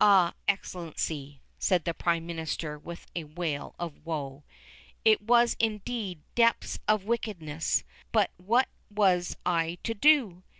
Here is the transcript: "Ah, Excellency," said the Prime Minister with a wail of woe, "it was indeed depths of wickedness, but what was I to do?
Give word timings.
"Ah, 0.00 0.32
Excellency," 0.46 1.40
said 1.58 1.82
the 1.84 1.92
Prime 1.92 2.24
Minister 2.24 2.78
with 2.78 3.04
a 3.16 3.24
wail 3.24 3.74
of 3.80 4.06
woe, 4.06 4.44
"it 5.04 5.20
was 5.20 5.56
indeed 5.58 6.22
depths 6.36 6.78
of 6.86 7.02
wickedness, 7.02 7.82
but 8.12 8.30
what 8.36 8.68
was 8.94 9.36
I 9.44 9.78
to 9.82 9.92
do? 9.94 10.44